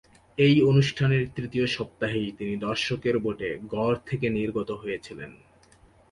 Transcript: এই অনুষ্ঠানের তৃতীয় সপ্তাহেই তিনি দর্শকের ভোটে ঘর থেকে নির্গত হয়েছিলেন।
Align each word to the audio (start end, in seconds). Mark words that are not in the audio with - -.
এই 0.37 0.55
অনুষ্ঠানের 0.61 1.23
তৃতীয় 1.35 1.65
সপ্তাহেই 1.67 2.31
তিনি 2.31 2.53
দর্শকের 2.57 3.15
ভোটে 3.19 3.49
ঘর 3.67 3.93
থেকে 4.05 4.27
নির্গত 4.29 4.69
হয়েছিলেন। 4.71 5.31